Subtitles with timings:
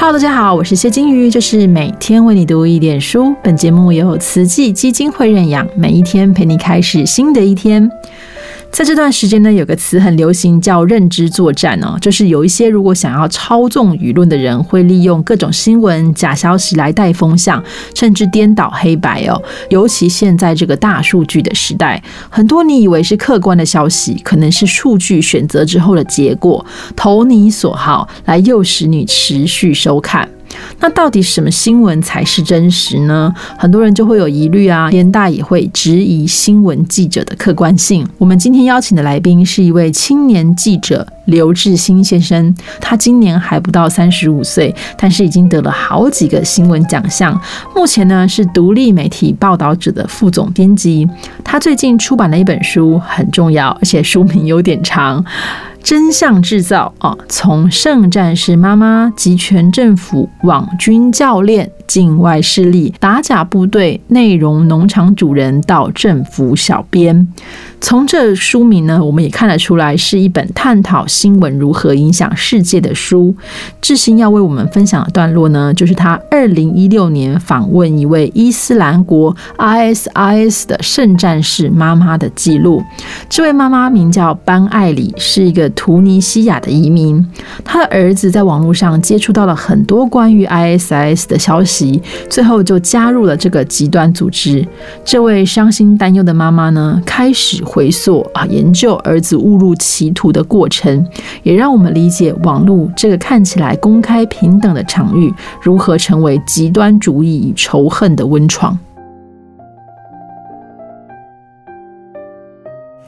[0.00, 3.34] Hello，大家好，我是谢金鱼，这是每天为你读一点书。
[3.42, 7.86] 本节目由慈济基金会认养，每一天陪你开始新的一天。
[8.72, 17.62] 在这段时间呢，有个词很流行，叫认知作战哦，就是有一些如果想要操纵舆论的人，会利用各种新闻、假消息来带风向，
[17.94, 19.42] 甚至颠倒黑白哦。
[19.68, 26.64] 尤其现在这个大数据的时代，很多你以为是客观的消息，可能是数据选择之后的结果，
[26.96, 30.26] 投你所好，来诱使你持续收看。
[30.80, 33.32] 那到底什么新闻才是真实呢？
[33.58, 38.06] 很多人就会有疑虑啊，联大也会质疑新闻记者的客观性。
[38.18, 47.38] 我们今天邀请的来宾是一位青年记者刘志新先生，他今年还不到三十五岁，但是已经得了好几个新闻奖项。
[47.76, 51.06] 目前呢是独立媒体报道者的副总编辑。
[51.44, 55.24] 他最近出版了一本书，很重要，而且书名有点长。
[55.82, 61.70] 真相制造啊，从圣战士妈妈、集权政府、网军教练。
[61.90, 67.26] 境外势力、打假部队、内容农场主人到政府小编，
[67.80, 73.34] 从这书名呢，我们也看得出来是一本探讨新闻如何影响世界的书。
[73.80, 82.80] 志新要为我们分享的段落呢，就是他二零一六年访问一位伊斯兰国 ISIS 的圣战士妈妈的记录。
[83.28, 87.24] 这位妈妈名叫班艾里，是一个图尼西亚的移民。
[87.64, 92.02] 他的儿子在网络上接触到了很多关于 ISIS 的消息。
[92.28, 94.66] 最后就加入了这个极端组织。
[95.04, 101.06] 这位伤心担忧的妈妈呢，开始回溯啊，研究儿子误入歧途的过程，
[101.42, 108.78] 也让我们理解网络这个看起来公开平等的场域，如何成为极端主义与仇恨的温床。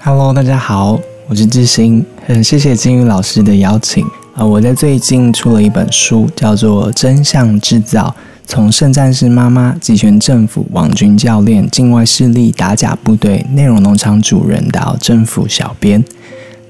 [0.00, 0.98] Hello，大家好，
[1.30, 4.02] 我是志兴，很谢谢金宇老师的邀请
[4.34, 4.42] 啊。
[4.42, 8.16] 我在最近出了一本书，叫做《真相制造》。
[8.46, 16.02] 从圣战士妈妈、集权政府、网军教练、境外势力、打假部队、内容农场主人到政府小编，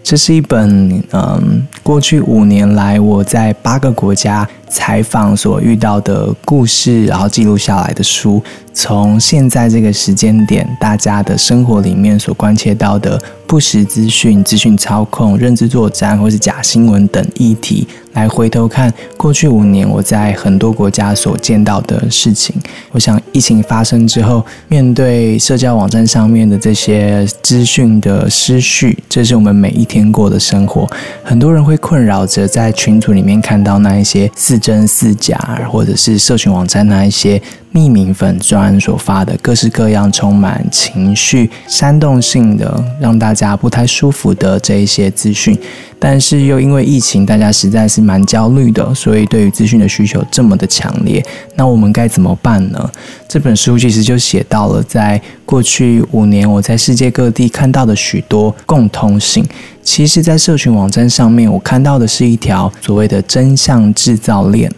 [0.03, 8.43] 这是一本嗯，过去五年来我在八个国家采访所遇到的故事，然后记录下来的书。
[8.75, 22.55] 从现在这个时间点，大家的生活里面所关切到的不实资讯、资讯操控、认知作战或是假新闻等议题，来回头看过去五年我在很多国家所见到的事情。
[22.93, 30.87] 我想，疫情发生之后，面对社交网站上面的这些资讯的失序，这是我们每一天过的生活。
[31.25, 35.37] 很多人会困扰着在群组里面看到那一些似真似假，
[35.71, 37.41] 或者是社群网站那一些。
[37.75, 45.57] 匿名粉专所发的各式各样、充满情绪、煽动性的、让大家不太舒服的这一些资讯，
[46.01, 51.25] 但是又因为疫情，大家实在是蛮焦虑的，所以对于资讯的需求这么的强烈，
[51.57, 52.91] 那我们该怎么办呢？
[53.29, 59.45] 这本书其实就写到了，在过去五年，我在世界各地看到的许多共通性。
[59.83, 64.71] 其实，在社群网站上面，我看到的是一条所谓的真相制造链。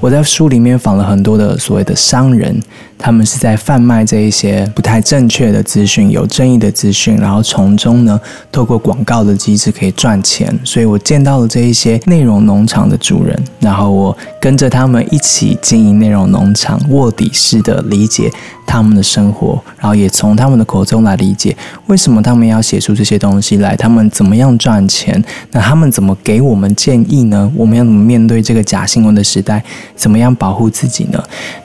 [0.00, 2.60] 我在书里面访了很多的所谓的商人。
[3.02, 8.18] 他们是在贩卖这一些不太正确的资讯、有争议的资讯，然后从中呢，
[8.52, 10.56] 透过广告的机制可以赚钱。
[10.62, 18.30] 所以我见到了这一些内容农场的主人，然后我跟着他们一起经营内容农场，卧底式的理解
[18.64, 21.56] 他们的生活，然后也从他们的口中来理解
[21.88, 25.20] 为什么他们要写出这些东西来，他们怎么样赚钱，
[25.50, 27.50] 那他们怎么给我们建议呢？
[27.56, 29.60] 我们要怎么面对这个假新闻的时代？
[29.96, 31.20] 怎么样保护自己呢？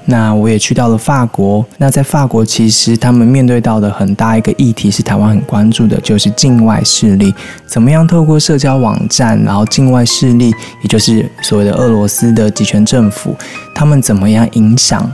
[0.05, 1.65] 那我也去到了法国。
[1.77, 7.33] 那在法国，其实他们面对到的很大一个议题是台湾很关注的，就是境外势力
[7.65, 10.49] 怎么样透过社交网站，然后境外势力，
[10.81, 13.35] 也就是所谓的俄罗斯的集权政府，
[13.75, 15.09] 他们怎么样影响？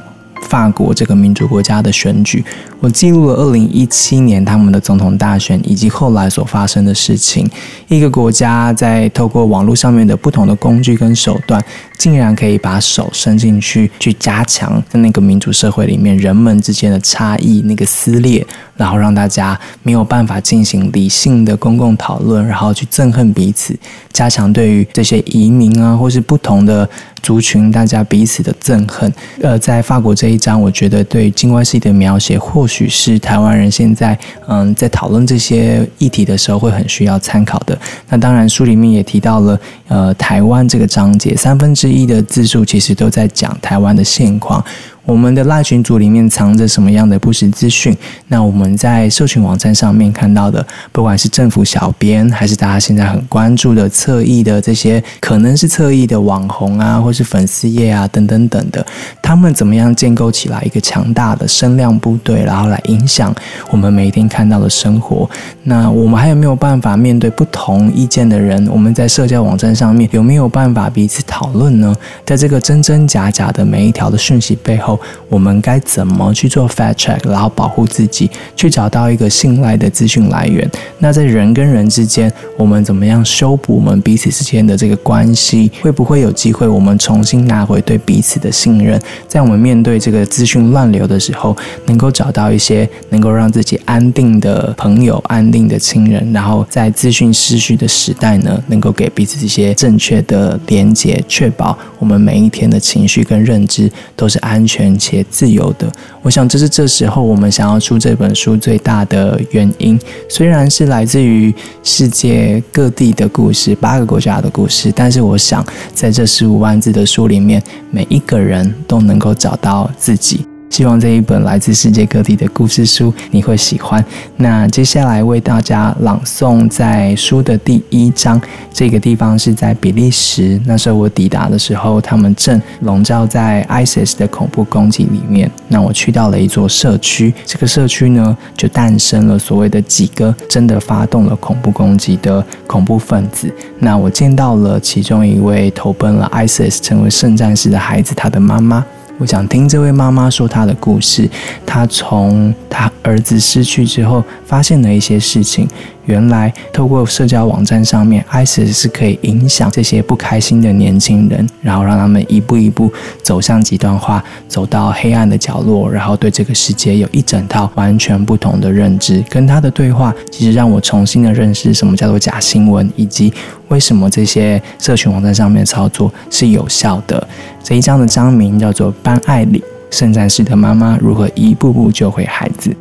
[0.50, 2.44] 法国这个民主国家的选举，
[2.80, 7.50] 我记录了二零一七年他们的总统大选以及后来所发生的事情。
[7.88, 11.64] 一个国家在透过网络上面的不同的工具跟手段，
[12.04, 18.46] 竟然可以把手伸进去，去加强在那个民主社会里面人们之间的差异、那个撕裂，
[18.76, 23.74] 然后让大家没有办法进行理性的公共讨论，然后去憎恨彼此，
[24.12, 26.90] 加强对于这些移民啊或是不同的。
[27.24, 29.10] 族群大家彼此的憎恨，
[29.42, 37.80] 呃，在法国这一章，我觉得对境外势力的描写，或许是台湾人现在嗯在讨论这些议题的时候会很需要参考的。
[38.10, 39.58] 那当然，书里面也提到了
[39.88, 44.64] 呃台湾这个章节，三分之一的字数其实都在讲台湾的现况。
[45.06, 47.96] 我们的赖群组里面藏着什么样的不实资讯？
[48.28, 58.86] 那我们在社群网站上面看到的，不管是政府小编，还是大家现在很关注的侧翼的这些，可能是侧翼的网红啊，或是粉丝页啊，等等等的，
[59.22, 63.36] 他们怎么样建构起来一个强大的声量部队，然后来影响
[63.70, 65.30] 我们每一天看到的生活？
[65.64, 68.66] 那我们还有没有办法面对不同意见的人？
[68.72, 71.94] 我们在社交网站上面有没有办法彼此讨论呢？
[72.26, 74.93] 在这个真真假假的每一条的讯息背后，
[75.30, 80.70] 我们该怎么去做 fact check，然后保护自己，去找到一个信赖的资讯来源？
[81.00, 85.72] 那在人跟人之间，我们怎么样修补我们彼此之间的这个关系？
[85.82, 89.00] 会不会有机会我们重新拿回对彼此的信任？
[89.28, 91.56] 在我们面对这个资讯乱流的时候，
[91.86, 105.92] 能够找到一些能够让自己安定的朋友、安定的亲人，然后在资讯失序的时代呢，能够给彼此一些正确的连接，确保我们每一天的情绪跟认知都是安全且自由的。
[106.22, 110.00] 我想这是这时候我们想要出这本书最大的原因。
[110.30, 111.54] 虽然是来自于
[111.84, 120.46] 世界各地的故事，八个国家的故事，但是我想在这十五万字的书里面，每一个人都能够找到自己。
[120.74, 124.04] 希望这一本来自世界各地的故事书你会喜欢。
[124.38, 128.42] 那接下来为大家朗诵在书的第一章，
[128.74, 130.60] 这个地方是在比利时。
[130.66, 135.50] 那时候我抵达的时候，他们正笼罩在 ISIS 的恐怖攻击里面。
[135.68, 143.54] 那我去到了一座社区，这个社区呢就诞生了所谓的几个真的发动了恐怖攻击的恐怖分子。
[143.78, 148.84] 那我见到了其中一位投奔了 ISIS 成为圣战士的孩子，他的妈妈。
[149.20, 151.30] 我想听这位妈妈说她的故事。
[151.66, 155.68] 她从她儿子失去之后，发现了一些事情。
[156.06, 162.92] 原来透过社交网站上面，ISIS 是可以影响这些不开心的年轻人，然后让他们一步一步
[163.22, 169.24] 走向极端化，走到黑暗的角落，然后对这个世界有一整套完全不同的认知。
[169.30, 173.34] 跟他的对话，其实让我重新的认识什么叫做假新闻，以及
[173.70, 177.26] 为什么这些社群网站上面操作是有效的。
[177.64, 182.76] 这一章的章名叫做班艾里，圣战士的妈妈如何一步步救回孩子。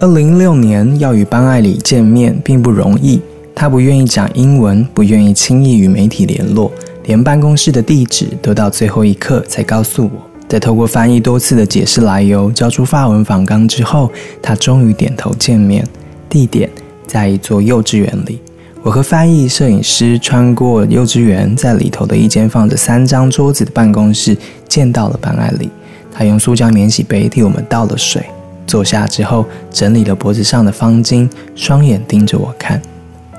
[0.00, 3.20] 二零一六年要与班艾里见面并不容易，
[3.54, 6.70] 他不愿意讲英文，不愿意轻易与媒体联络，
[7.04, 10.10] 连办公室的地址都到最后一刻才告诉我。
[10.48, 14.10] 在透过翻译多次的解释来由，交出发文访纲之后，
[14.42, 15.86] 他终于点头见面。
[16.28, 16.68] 地点
[17.06, 18.40] 在一座幼稚园里，
[18.82, 24.36] 我和翻译、摄影师穿过幼稚园，在里头的一间放着三张桌子的办公室
[24.68, 25.70] 见到了班艾里。
[26.12, 28.24] 他用塑胶免洗杯替我们倒了水。
[28.66, 32.80] 坐下之后，整理了脖子上的方巾，双眼盯着我看。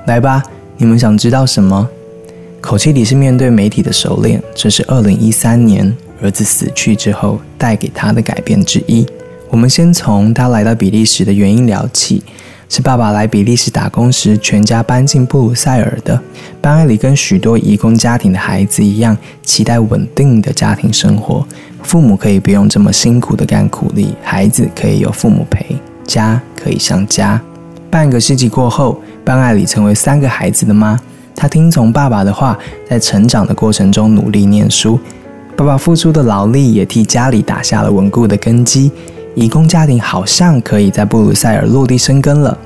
[0.06, 0.42] 来吧，
[0.76, 1.88] 你们想知道什么？
[2.60, 4.42] 口气里是面对媒体的熟练。
[4.54, 9.06] 这是二零一三年儿子死去之后带给他的改变之一。
[9.48, 12.22] 我们先从他来到比利时的原因聊起。
[12.68, 16.20] 是爸爸来比利时打工时，全家搬进布鲁塞尔的。
[16.60, 21.46] 班艾里跟许多移工家庭的孩子一样，期待稳定的家庭生活。
[21.82, 27.40] 父母可以不用这么辛苦的干苦力，孩子可以有父母陪，家可以像家。
[27.88, 30.98] 半个世纪过后，班艾里成为三个孩子的妈。
[31.36, 32.58] 她听从爸爸的话，
[32.90, 34.98] 在成长的过程中努力念书。
[35.56, 38.90] 爸爸付出的劳力也替家里打下了稳固的根基。
[39.36, 42.56] 义工家庭好像可以在布鲁塞尔落地生根了。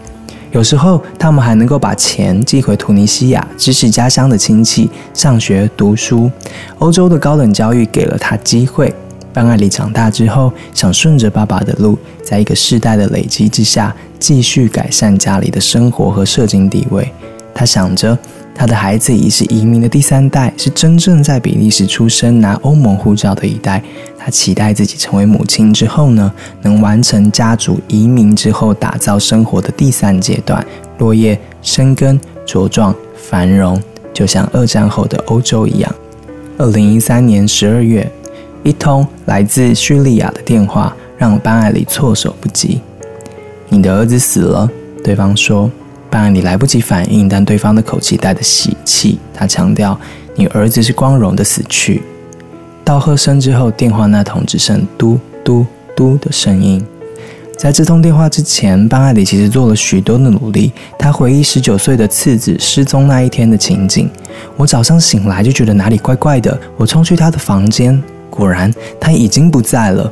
[0.52, 6.31] 有时候，他们还能够把钱寄回突尼西亚，支持家乡的亲戚上学读书。
[6.79, 8.94] 欧洲的高等教育给了他机会。
[9.32, 17.12] 班艾里长大之后，想顺着爸爸的路，在一个世代的累积之下，继续改善家里的生活和社经地位。
[17.53, 18.17] 他想着，
[18.60, 23.82] 他的孩子已是移民的第三代，是真正在比利时出生、拿欧盟护照的一代。
[24.19, 30.62] 他期待自己成为母亲之后呢，能完成家族移民之后打造生活的第三阶段，
[30.98, 35.90] 落叶生根、茁壮、繁荣，就像二战后的欧洲一样。
[36.58, 38.06] 二零一三年十二月。
[38.62, 42.82] 一通来自叙利亚的电话让班艾里措手不及。
[43.70, 44.70] 你的儿子死了，
[45.02, 45.70] 对方说。
[46.10, 49.19] 班艾里来不及反应，但对方的口气带着喜气。
[49.32, 49.98] 他强调
[50.34, 52.02] ：“你儿子是光荣的死去。”
[52.84, 55.64] 道贺声之后，电话那头只剩嘟嘟
[55.94, 56.84] 嘟的声音。
[57.56, 60.72] 在这通电话之前，班艾里其实做了许多的努力。
[60.98, 64.10] 他回忆十九岁的次子失踪那一天的情景。
[64.56, 68.02] 我早上醒来就觉得哪里怪怪的，我冲去他的房间。
[68.31, 70.10] 果然，他已经不在了。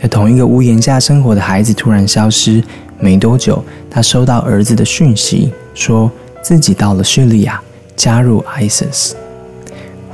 [0.00, 2.62] 在同一个屋檐下生活的孩子突然消失。
[3.00, 6.10] 没多久，他收到儿子的讯息，说
[6.42, 7.60] 自己到了叙利亚，
[7.96, 9.12] 加入 ISIS。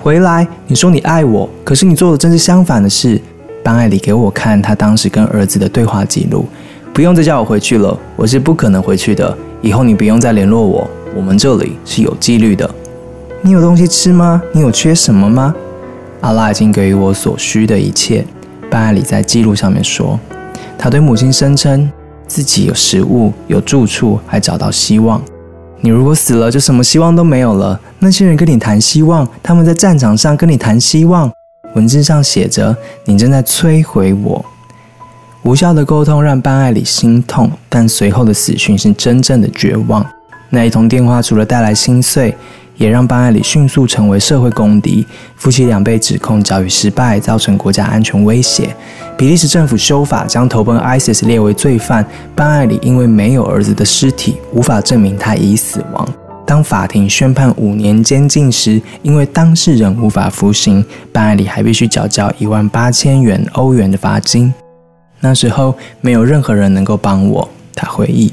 [0.03, 3.21] 回来，你说你爱我，可是你做的正是相反的事。
[3.62, 6.47] 班艾里给我看他当时跟儿子的对话记录。
[6.93, 9.37] 不用再叫我回去了，我是不可能回去的。
[9.62, 12.69] 以后你不用再联络我，我们这里是有纪律的。
[13.41, 14.43] 你有东西吃吗？
[14.53, 15.55] 你有缺什么吗？
[16.21, 18.25] 阿拉已经给予我所需的一切。
[18.71, 20.21] 班艾里在记录上面说，
[20.79, 21.91] 他对母亲声称
[22.26, 25.23] 自己有食物、有住处，还找到希望。
[25.81, 27.78] 你如果死了，就什么希望都没有了。
[27.99, 31.31] 那些人跟你谈希望，他们在战场上跟你谈希望。
[31.75, 34.45] 文字上写着：“你正在摧毁我。”
[35.43, 40.04] 无效的沟通让班艾里心痛，但随后的死讯是真正的绝望。
[40.49, 42.35] 那一通电话除了带来心碎，
[42.76, 45.07] 也让班艾里迅速成为社会公敌。
[45.37, 48.75] 夫妻俩被指控教育失败，造成国家安全威胁。
[49.16, 52.04] 比利时政府修法将投奔 ISIS 列为罪犯。
[52.35, 56.09] 班艾里因为没有儿子的尸体，无法证明他已死亡。
[56.47, 64.52] 当法庭宣判五年监禁时，因为当事人无法服刑，班艾里还必须缴交一万八千元欧元的罚金。
[65.21, 68.31] 那时候没有任何人能够帮我，他回忆。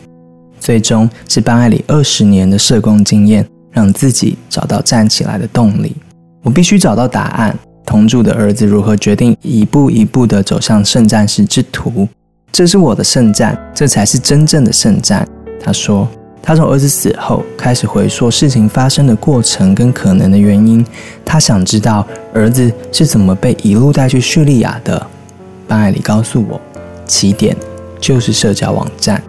[0.60, 5.96] 最终是班艾里二十年的社工经验，让自己找到站起来的动力。
[6.44, 12.08] 我必须找到答案：同住的儿子如何决定一步一步地走向圣战士之途？
[12.52, 15.28] 这是我的圣战，这才是真正的圣战。
[15.64, 16.08] 他说。
[16.44, 20.84] 他从儿子死后开始回溯事情发生的过程跟可能的原因。
[21.24, 25.06] 他想知道儿子是怎么被一路带去叙利亚的。
[25.68, 26.60] 班艾里告诉我，
[27.06, 27.56] 起点
[28.00, 29.22] 就是社交网站。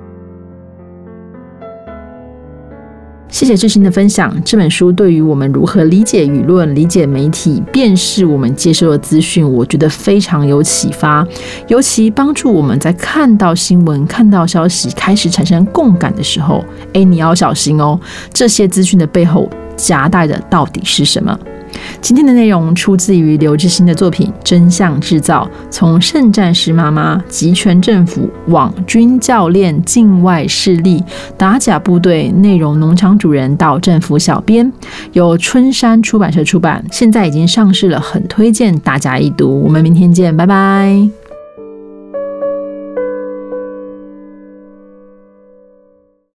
[3.33, 4.31] 谢谢志新的分享。
[4.45, 11.27] 这本书对于我们如何理解舆论、理解媒体、辨识我们接收的资讯，我觉得非常有启发。
[11.67, 16.63] 尤其帮助我们在看到新闻、看到消息开始产生共感的时候，
[16.93, 17.99] 哎，你要小心哦，
[18.35, 21.37] 这些资讯的背后夹带的到底是什么？
[22.01, 31.03] 今天的内容出自于刘志新的作品《真相制造》，从圣战士妈妈、集权政府、网军教练、境外势力、
[31.37, 34.71] 打假部队、内容农场主人到政府小编，
[35.13, 39.63] 由春山出版社出版，现在已经上市了，很推荐大家一读。
[39.63, 41.22] 我们明天见，拜拜。